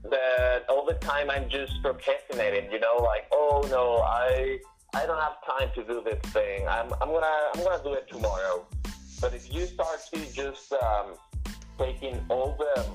that 0.10 0.66
all 0.70 0.86
the 0.86 0.96
time 0.96 1.30
I'm 1.30 1.50
just 1.50 1.74
procrastinating, 1.82 2.72
you 2.72 2.80
know, 2.80 2.98
like, 2.98 3.26
oh 3.32 3.66
no, 3.70 4.02
I 4.04 4.60
I 4.94 5.06
don't 5.06 5.20
have 5.20 5.38
time 5.46 5.70
to 5.76 5.84
do 5.84 6.02
this 6.04 6.20
thing. 6.32 6.68
I'm, 6.68 6.92
I'm 7.02 7.10
gonna 7.10 7.38
I'm 7.54 7.64
gonna 7.64 7.84
do 7.84 7.94
it 7.94 8.08
tomorrow. 8.10 8.66
But 9.22 9.34
if 9.34 9.54
you 9.54 9.66
start 9.66 10.00
to 10.14 10.34
just 10.34 10.74
um, 10.74 11.16
taking 11.78 12.20
all 12.30 12.56
the 12.58 12.86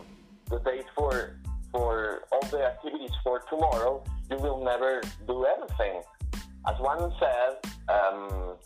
the 0.50 0.58
days 0.60 0.84
for 0.96 1.36
for 1.72 2.22
all 2.32 2.46
the 2.50 2.64
activities 2.64 3.10
for 3.22 3.42
tomorrow, 3.48 4.02
you 4.30 4.36
will 4.36 4.64
never 4.64 5.02
do 5.26 5.44
anything. 5.44 6.02
As 6.66 6.78
one 6.78 7.12
said, 7.18 7.72
um, 7.88 8.56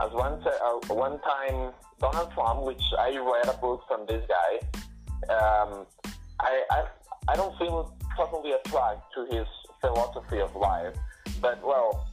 as 0.00 0.12
one 0.12 0.40
said, 0.42 0.58
uh, 0.64 0.94
one 0.94 1.18
time 1.20 1.72
Donald 2.00 2.30
Trump, 2.32 2.62
which 2.62 2.82
I 2.98 3.16
read 3.16 3.48
a 3.48 3.56
book 3.58 3.82
from 3.88 4.06
this 4.06 4.24
guy, 4.28 4.58
um, 5.34 5.86
I, 6.40 6.62
I 6.70 6.84
I 7.28 7.36
don't 7.36 7.56
feel 7.58 7.94
totally 8.16 8.52
attracted 8.52 9.02
to 9.14 9.36
his 9.36 9.46
philosophy 9.82 10.40
of 10.40 10.54
life, 10.56 10.94
but 11.42 11.62
well, 11.62 12.08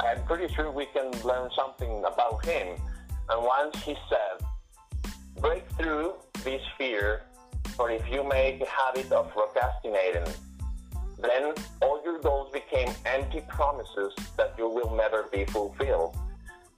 I'm 0.00 0.22
pretty 0.24 0.52
sure 0.54 0.70
we 0.70 0.86
can 0.86 1.10
learn 1.22 1.50
something 1.56 2.04
about 2.04 2.44
him. 2.44 2.76
And 3.30 3.44
once 3.44 3.76
he 3.82 3.96
said, 4.08 4.46
break 5.40 5.68
through 5.72 6.14
this 6.44 6.62
fear, 6.78 7.22
for 7.76 7.90
if 7.90 8.08
you 8.08 8.22
make 8.22 8.60
a 8.60 8.66
habit 8.66 9.10
of 9.10 9.32
procrastinating, 9.32 10.32
then 11.18 11.52
all 11.82 12.00
your 12.04 12.20
goals 12.20 12.52
became 12.52 12.94
empty 13.06 13.42
promises 13.48 14.12
that 14.36 14.54
you 14.56 14.68
will 14.68 14.94
never 14.94 15.24
be 15.32 15.44
fulfilled. 15.46 16.16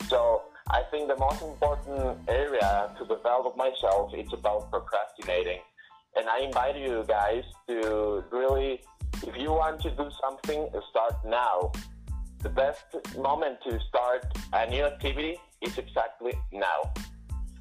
So 0.08 0.42
I 0.70 0.82
think 0.90 1.08
the 1.08 1.16
most 1.16 1.42
important 1.42 2.18
area 2.28 2.90
to 2.98 3.04
develop 3.04 3.56
myself 3.56 4.14
is 4.14 4.32
about 4.32 4.70
procrastinating. 4.70 5.60
And 6.16 6.28
I 6.28 6.40
invite 6.40 6.76
you 6.76 7.04
guys 7.06 7.44
to 7.68 8.24
really, 8.30 8.80
if 9.22 9.36
you 9.36 9.52
want 9.52 9.82
to 9.82 9.90
do 9.90 10.08
something, 10.22 10.68
start 10.90 11.14
now. 11.26 11.72
The 12.40 12.48
best 12.48 12.84
moment 13.18 13.58
to 13.68 13.78
start 13.88 14.26
a 14.52 14.68
new 14.70 14.84
activity 14.84 15.38
is 15.60 15.76
exactly 15.78 16.32
now. 16.52 16.92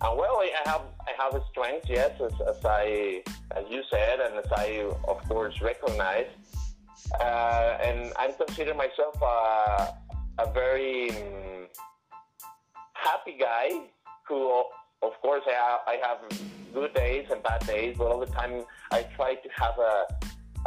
And 0.02 0.18
well, 0.18 0.38
I 0.40 0.52
have 0.66 0.82
I 1.10 1.24
have 1.24 1.34
a 1.34 1.44
strength, 1.52 1.88
yes, 1.90 2.12
as, 2.22 2.34
as 2.48 2.64
I 2.66 3.24
as 3.56 3.66
you 3.70 3.82
said, 3.90 4.20
and 4.20 4.36
as 4.36 4.52
I 4.52 4.92
of 5.08 5.18
course 5.28 5.60
recognize. 5.62 6.28
Uh, 7.20 7.78
and 7.84 8.12
I 8.18 8.34
consider 8.38 8.74
myself 8.74 9.16
a, 9.22 9.94
a 10.40 10.52
very 10.54 11.12
um, 11.12 11.68
happy 12.94 13.38
guy 13.40 13.70
who, 14.28 14.64
of 15.08 15.14
course, 15.22 15.44
I 15.48 15.54
have, 15.54 15.80
I 15.88 15.96
have 16.08 16.20
good 16.74 16.94
days 16.94 17.28
and 17.32 17.42
bad 17.44 17.66
days, 17.66 17.96
but 17.98 18.08
all 18.08 18.20
the 18.20 18.26
time 18.28 18.64
I 18.92 19.04
try 19.16 19.36
to 19.36 19.50
have 19.56 19.78
a, 19.80 20.06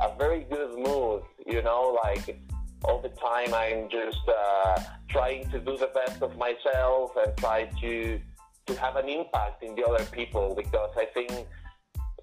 a 0.02 0.16
very 0.18 0.44
good 0.44 0.78
mood, 0.78 1.22
you 1.46 1.62
know, 1.62 1.98
like 2.04 2.40
all 2.84 3.00
the 3.00 3.08
time 3.10 3.52
I'm 3.54 3.88
just 3.90 4.22
uh, 4.28 4.80
trying 5.08 5.50
to 5.50 5.58
do 5.58 5.76
the 5.76 5.90
best 5.94 6.22
of 6.22 6.36
myself 6.36 7.12
and 7.16 7.36
try 7.36 7.64
to 7.80 8.20
to 8.66 8.78
have 8.78 8.96
an 8.96 9.08
impact 9.08 9.62
in 9.62 9.74
the 9.74 9.82
other 9.82 10.04
people 10.12 10.54
because 10.54 10.90
I 10.96 11.06
think 11.06 11.30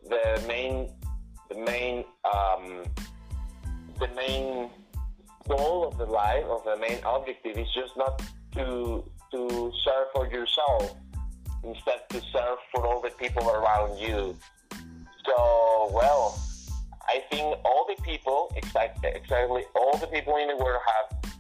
the 0.08 0.44
main 0.48 0.90
the 1.50 1.58
main 1.58 2.06
um, 2.34 2.84
the 4.00 4.08
main 4.16 4.70
goal 5.48 5.88
of 5.88 5.98
the 5.98 6.06
life, 6.06 6.46
of 6.46 6.64
the 6.64 6.78
main 6.78 7.00
objective, 7.06 7.58
is 7.58 7.68
just 7.74 7.98
not 7.98 8.22
to 8.54 9.04
to 9.32 9.72
serve 9.84 10.08
for 10.14 10.28
yourself, 10.28 10.96
instead 11.66 12.02
to 12.10 12.22
serve 12.32 12.58
for 12.74 12.86
all 12.86 13.02
the 13.02 13.12
people 13.12 13.50
around 13.50 13.98
you. 13.98 14.38
So, 15.26 15.92
well, 15.94 16.40
I 17.08 17.24
think 17.32 17.58
all 17.66 17.86
the 17.88 18.02
people, 18.04 18.52
exactly, 18.56 19.10
exactly 19.14 19.64
all 19.76 19.98
the 19.98 20.08
people 20.08 20.38
in 20.38 20.48
the 20.48 20.58
world 20.58 20.82
have 20.94 21.34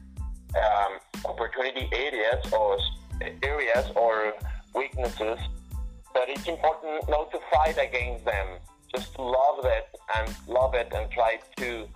um, 0.55 0.99
opportunity 1.25 1.89
areas 1.91 2.51
or 2.51 2.77
areas 3.43 3.91
or 3.95 4.33
weaknesses, 4.73 5.39
but 6.13 6.29
it's 6.29 6.47
important 6.47 7.09
not 7.09 7.31
to 7.31 7.39
fight 7.51 7.77
against 7.77 8.25
them, 8.25 8.47
just 8.93 9.17
love 9.19 9.65
it 9.65 9.87
and 10.17 10.35
love 10.47 10.73
it 10.73 10.91
and 10.95 11.09
try 11.11 11.39
to 11.57 11.87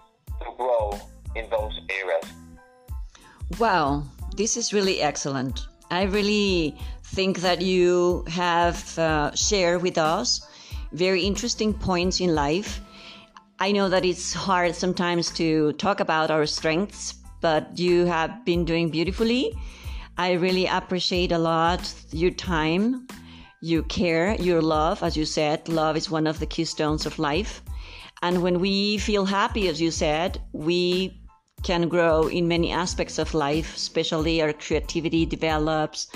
to 0.42 0.52
grow 0.58 0.98
in 1.36 1.50
those 1.50 1.78
areas. 1.90 2.34
Wow, 3.60 4.04
this 4.36 4.56
is 4.58 4.74
really 4.74 5.02
excellent. 5.02 5.68
I 5.92 6.04
really 6.04 6.78
think 7.04 7.40
that 7.40 7.62
you 7.62 8.24
have 8.28 8.98
uh, 9.00 9.34
shared 9.36 9.82
with 9.82 9.98
us 9.98 10.48
very 10.92 11.24
interesting 11.24 11.74
points 11.74 12.20
in 12.20 12.36
life. 12.36 12.82
I 13.60 13.72
know 13.72 13.90
that 13.90 14.06
it's 14.06 14.34
hard 14.34 14.76
sometimes 14.76 15.32
to 15.32 15.74
talk 15.74 16.00
about 16.00 16.32
our 16.32 16.46
strengths, 16.46 17.16
but 17.42 17.78
you 17.78 18.06
have 18.06 18.46
been 18.46 18.66
doing 18.66 18.90
beautifully. 18.90 19.54
I 20.18 20.34
really 20.34 20.66
appreciate 20.68 21.32
a 21.32 21.38
lot 21.38 21.94
your 22.12 22.32
time, 22.32 23.08
your 23.62 23.84
care, 23.84 24.36
your 24.36 24.62
love. 24.62 25.04
As 25.04 25.18
you 25.18 25.26
said, 25.26 25.68
love 25.70 25.98
is 25.98 26.10
one 26.10 26.28
of 26.28 26.40
the 26.40 26.46
keystones 26.46 27.06
of 27.06 27.20
life. 27.20 27.62
And 28.22 28.44
when 28.44 28.60
we 28.60 28.98
feel 28.98 29.26
happy, 29.26 29.68
as 29.70 29.82
you 29.82 29.92
said, 29.92 30.42
we 30.52 31.19
can 31.64 31.88
grow 31.88 32.28
in 32.28 32.48
many 32.48 32.72
aspects 32.72 33.20
of 33.20 33.34
life, 33.34 33.76
especially 33.76 34.42
our 34.42 34.54
creativity 34.54 35.26
develops, 35.26 36.08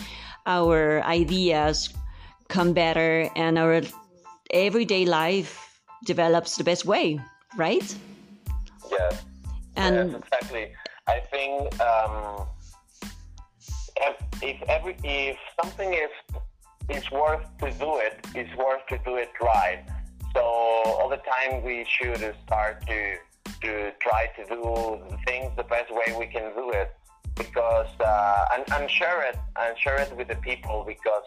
our 0.46 1.04
ideas 1.04 1.94
come 2.48 2.74
better, 2.74 3.30
and 3.36 3.58
our 3.58 3.82
everyday 4.52 5.06
life 5.06 5.82
develops 6.06 6.58
the 6.58 6.64
best 6.64 6.86
way, 6.86 7.20
right? 7.58 7.96
Yes. 8.92 9.24
And 9.76 10.12
yes, 10.12 10.22
exactly. 10.22 10.74
I 11.08 11.20
think 11.32 11.80
um, 11.82 12.48
if 14.42 14.62
every 14.70 14.96
if 15.04 15.38
something 15.62 15.94
is 15.94 16.10
is 16.90 17.10
worth 17.12 17.46
to 17.60 17.72
do 17.72 17.98
it, 17.98 18.26
it's 18.36 18.56
worth 18.58 18.86
to 18.90 18.98
do 19.06 19.16
it 19.16 19.32
right. 19.42 19.84
So 20.34 20.42
all 20.42 21.10
the 21.10 21.22
time 21.34 21.64
we 21.64 21.86
should 21.88 22.36
start 22.46 22.86
to 22.88 23.16
to 23.64 23.92
try 24.02 24.28
to 24.38 24.44
do 24.46 25.00
things 25.26 25.52
the 25.58 25.64
best 25.64 25.92
way 25.92 26.16
we 26.18 26.28
can 26.28 26.54
do 26.56 26.72
it. 26.72 26.92
Because 27.36 27.88
uh, 28.00 28.46
and, 28.54 28.64
and 28.74 28.90
share 28.90 29.28
it 29.28 29.38
and 29.60 29.78
share 29.78 30.00
it 30.00 30.16
with 30.16 30.28
the 30.28 30.36
people 30.36 30.84
because 30.88 31.26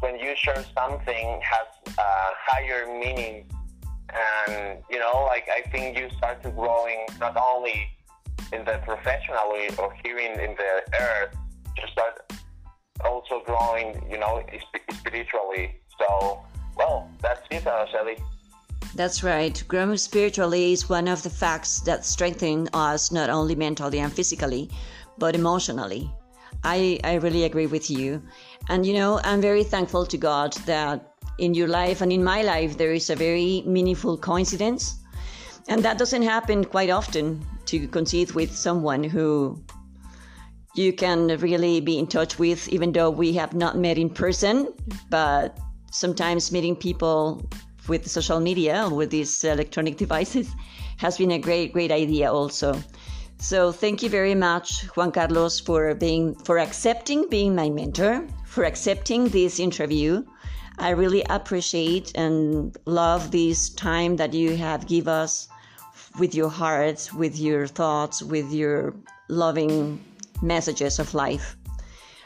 when 0.00 0.18
you 0.18 0.34
share 0.36 0.64
something 0.76 1.40
has 1.42 1.96
a 1.96 2.10
higher 2.48 2.86
meaning. 2.86 3.46
And 4.12 4.78
you 4.90 4.98
know 4.98 5.26
like 5.28 5.46
I 5.48 5.68
think 5.70 5.96
you 5.96 6.08
start 6.16 6.42
to 6.42 6.50
growing 6.50 7.06
not 7.20 7.36
only 7.36 7.88
in 8.52 8.64
the 8.64 8.80
professionally 8.84 9.68
or 9.78 9.94
hearing 10.02 10.32
in 10.32 10.56
the 10.56 10.72
earth 11.00 11.36
you 11.76 11.86
start 11.92 12.32
also 13.04 13.42
growing 13.46 14.04
you 14.10 14.18
know 14.18 14.42
spiritually. 14.98 15.76
So 15.98 16.40
well, 16.76 17.10
that's 17.22 17.42
it, 17.50 17.62
Shelly. 17.92 18.16
That's 18.94 19.22
right. 19.22 19.62
Growing 19.68 19.96
spiritually 19.96 20.72
is 20.72 20.88
one 20.88 21.06
of 21.08 21.22
the 21.22 21.30
facts 21.30 21.80
that 21.80 22.04
strengthen 22.04 22.68
us 22.74 23.12
not 23.12 23.30
only 23.30 23.54
mentally 23.54 24.00
and 24.00 24.12
physically, 24.12 24.70
but 25.18 25.34
emotionally. 25.34 26.10
I, 26.64 26.98
I 27.04 27.14
really 27.14 27.44
agree 27.44 27.66
with 27.66 27.90
you. 27.90 28.22
And 28.68 28.84
you 28.84 28.94
know, 28.94 29.20
I'm 29.24 29.40
very 29.40 29.64
thankful 29.64 30.06
to 30.06 30.18
God 30.18 30.54
that 30.66 31.14
in 31.38 31.54
your 31.54 31.68
life 31.68 32.00
and 32.00 32.12
in 32.12 32.22
my 32.22 32.42
life 32.42 32.76
there 32.76 32.92
is 32.92 33.10
a 33.10 33.16
very 33.16 33.62
meaningful 33.66 34.18
coincidence. 34.18 34.96
And 35.68 35.82
that 35.84 35.98
doesn't 35.98 36.22
happen 36.22 36.64
quite 36.64 36.90
often 36.90 37.46
to 37.66 37.86
conceive 37.88 38.34
with 38.34 38.54
someone 38.54 39.04
who 39.04 39.62
you 40.74 40.92
can 40.92 41.28
really 41.38 41.80
be 41.80 41.98
in 41.98 42.06
touch 42.06 42.38
with, 42.38 42.68
even 42.68 42.92
though 42.92 43.10
we 43.10 43.32
have 43.34 43.54
not 43.54 43.76
met 43.76 43.98
in 43.98 44.10
person. 44.10 44.72
But 45.10 45.56
sometimes 45.92 46.50
meeting 46.50 46.76
people 46.76 47.48
with 47.90 48.08
social 48.08 48.38
media 48.40 48.88
with 48.88 49.10
these 49.10 49.44
electronic 49.44 49.96
devices 50.04 50.54
has 50.96 51.18
been 51.18 51.32
a 51.32 51.38
great 51.38 51.72
great 51.72 51.90
idea 51.90 52.32
also. 52.32 52.80
So 53.38 53.72
thank 53.72 54.02
you 54.02 54.08
very 54.08 54.34
much 54.34 54.84
juan 54.96 55.10
carlos 55.12 55.58
for 55.60 55.94
being 55.94 56.34
for 56.46 56.58
accepting 56.58 57.28
being 57.28 57.54
my 57.54 57.68
mentor 57.68 58.26
for 58.46 58.64
accepting 58.64 59.28
this 59.28 59.58
interview. 59.58 60.22
I 60.78 60.90
really 60.90 61.24
appreciate 61.28 62.12
and 62.14 62.76
love 62.86 63.30
this 63.30 63.70
time 63.70 64.16
that 64.16 64.32
you 64.32 64.56
have 64.56 64.86
give 64.86 65.08
us 65.08 65.48
with 66.18 66.34
your 66.34 66.50
hearts, 66.50 67.12
with 67.12 67.38
your 67.38 67.66
thoughts 67.66 68.22
with 68.22 68.52
your 68.52 68.94
loving 69.28 70.00
messages 70.42 70.98
of 70.98 71.14
life. 71.14 71.56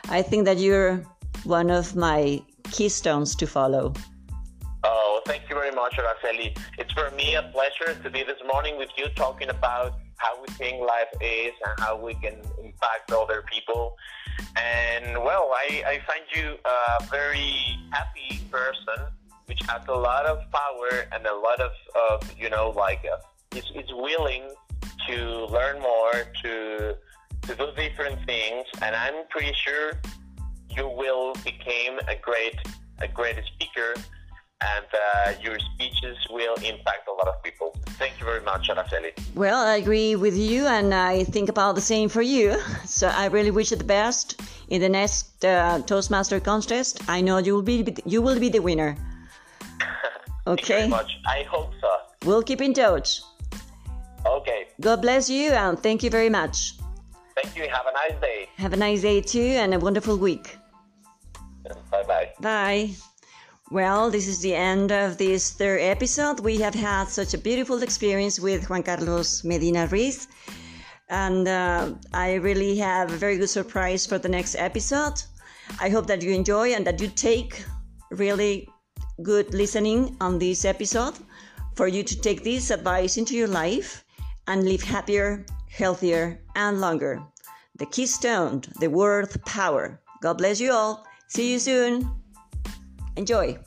I 0.09 0.23
think 0.23 0.45
that 0.45 0.59
you're 0.59 1.03
one 1.45 1.71
of 1.71 1.97
my 1.97 2.43
keystones 2.71 3.35
to 3.37 3.47
follow 3.47 3.95
thank 5.25 5.49
you 5.49 5.55
very 5.55 5.71
much, 5.71 5.97
Araceli. 5.97 6.57
It's 6.79 6.93
for 6.93 7.11
me 7.17 7.35
a 7.35 7.43
pleasure 7.43 7.99
to 8.03 8.11
be 8.11 8.23
this 8.23 8.39
morning 8.53 8.77
with 8.77 8.91
you 8.97 9.09
talking 9.17 9.49
about 9.49 9.95
how 10.17 10.41
we 10.41 10.49
think 10.55 10.81
life 10.81 11.13
is 11.21 11.53
and 11.67 11.81
how 11.81 11.97
we 11.97 12.15
can 12.15 12.37
impact 12.63 13.11
other 13.11 13.43
people. 13.51 13.97
And 14.57 15.17
well, 15.23 15.51
I, 15.55 15.83
I 15.87 16.01
find 16.07 16.25
you 16.35 16.57
a 16.65 17.05
very 17.07 17.55
happy 17.91 18.41
person, 18.51 19.07
which 19.47 19.61
has 19.69 19.83
a 19.89 19.95
lot 19.95 20.27
of 20.27 20.39
power 20.51 21.07
and 21.13 21.27
a 21.27 21.35
lot 21.35 21.61
of, 21.61 21.73
of 22.11 22.31
you 22.39 22.51
know, 22.51 22.71
like, 22.77 23.05
uh, 23.11 23.17
is, 23.57 23.65
is 23.75 23.91
willing 23.93 24.51
to 25.09 25.47
learn 25.47 25.81
more, 25.81 26.13
to, 26.43 26.97
to 27.43 27.55
do 27.55 27.67
different 27.77 28.25
things. 28.27 28.67
And 28.83 28.95
I'm 28.95 29.27
pretty 29.31 29.55
sure 29.55 29.93
you 30.71 30.89
will 30.89 31.35
become 31.45 31.99
a 32.09 32.17
great, 32.21 32.57
a 33.01 33.09
great 33.09 33.37
speaker 33.55 33.95
and 34.73 34.87
uh, 34.95 35.33
your 35.43 35.59
speeches 35.59 36.17
will 36.31 36.55
impact 36.57 37.09
a 37.09 37.13
lot 37.13 37.29
of 37.29 37.43
people. 37.43 37.75
Thank 37.99 38.19
you 38.19 38.25
very 38.25 38.41
much, 38.43 38.69
Araceli. 38.69 39.13
Well, 39.35 39.61
I 39.67 39.77
agree 39.77 40.17
with 40.17 40.37
you, 40.37 40.67
and 40.67 40.95
I 40.95 41.25
think 41.25 41.49
about 41.49 41.75
the 41.75 41.81
same 41.81 42.09
for 42.09 42.23
you. 42.23 42.57
So 42.85 43.09
I 43.09 43.27
really 43.27 43.51
wish 43.51 43.71
you 43.71 43.77
the 43.77 43.91
best 44.01 44.41
in 44.69 44.81
the 44.81 44.89
next 44.89 45.45
uh, 45.45 45.81
Toastmaster 45.87 46.39
contest. 46.41 47.01
I 47.09 47.21
know 47.21 47.39
you 47.39 47.55
will 47.55 47.63
be 47.63 47.79
you 48.07 48.23
will 48.23 48.39
be 48.39 48.49
the 48.49 48.61
winner. 48.61 48.97
Okay. 50.47 50.55
Thank 50.55 50.69
you 50.69 50.75
very 50.77 50.89
much. 50.89 51.11
I 51.27 51.43
hope 51.55 51.71
so. 51.81 51.91
we'll 52.27 52.43
keep 52.43 52.61
in 52.61 52.73
touch. 52.73 53.23
Okay. 54.27 54.61
God 54.81 55.03
bless 55.03 55.29
you, 55.29 55.51
and 55.51 55.79
thank 55.79 56.03
you 56.03 56.11
very 56.11 56.31
much. 56.31 56.57
Thank 57.35 57.57
you. 57.57 57.65
Have 57.69 57.87
a 57.87 57.93
nice 57.93 58.21
day. 58.21 58.49
Have 58.57 58.73
a 58.73 58.77
nice 58.77 59.03
day 59.03 59.21
too, 59.21 59.53
and 59.63 59.75
a 59.75 59.79
wonderful 59.79 60.17
week. 60.17 60.57
Bye 61.91 62.05
bye. 62.07 62.29
Bye. 62.41 63.14
Well, 63.71 64.11
this 64.11 64.29
is 64.29 64.41
the 64.41 64.55
end 64.55 64.93
of 64.93 65.17
this 65.17 65.51
third 65.51 65.81
episode. 65.81 66.41
We 66.41 66.59
have 66.59 66.75
had 66.75 67.09
such 67.09 67.33
a 67.33 67.39
beautiful 67.39 67.83
experience 67.83 68.39
with 68.39 68.69
Juan 68.69 68.83
Carlos 68.83 69.43
Medina 69.43 69.87
Ruiz. 69.87 70.29
And 71.09 71.49
uh, 71.49 71.95
I 72.13 72.35
really 72.35 72.77
have 72.77 73.11
a 73.11 73.17
very 73.17 73.39
good 73.39 73.49
surprise 73.49 74.07
for 74.07 74.19
the 74.19 74.29
next 74.29 74.55
episode. 74.57 75.23
I 75.81 75.89
hope 75.89 76.07
that 76.09 76.23
you 76.23 76.33
enjoy 76.33 76.75
and 76.75 76.87
that 76.87 77.01
you 77.01 77.09
take 77.09 77.65
really 78.11 78.69
good 79.23 79.55
listening 79.55 80.17
on 80.21 80.39
this 80.39 80.67
episode 80.67 81.15
for 81.75 81.89
you 81.89 82.03
to 82.03 82.21
take 82.21 82.45
this 82.45 82.71
advice 82.71 83.17
into 83.17 83.35
your 83.35 83.49
life 83.49 84.05
and 84.47 84.65
live 84.65 84.83
happier, 84.83 85.47
healthier, 85.71 86.39
and 86.55 86.83
longer. 86.83 87.23
The 87.77 87.87
keystone, 87.87 88.63
the 88.79 88.91
word 88.91 89.31
power. 89.47 90.01
God 90.21 90.39
bless 90.39 90.61
you 90.61 90.71
all. 90.73 91.07
See 91.29 91.53
you 91.53 91.59
soon. 91.59 92.24
Enjoy. 93.17 93.59